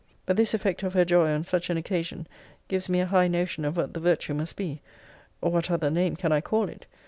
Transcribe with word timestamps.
But 0.25 0.35
this 0.35 0.55
effect 0.55 0.81
of 0.81 0.93
her 0.95 1.05
joy 1.05 1.29
on 1.29 1.43
such 1.43 1.69
an 1.69 1.77
occasion 1.77 2.25
gives 2.67 2.89
me 2.89 3.01
a 3.01 3.05
high 3.05 3.27
notion 3.27 3.63
of 3.63 3.77
what 3.77 3.93
that 3.93 3.99
virtue 3.99 4.33
must 4.33 4.55
be 4.55 4.81
[What 5.41 5.69
other 5.69 5.91
name 5.91 6.15
can 6.15 6.31
I 6.31 6.41
call 6.41 6.67
it? 6.69 6.87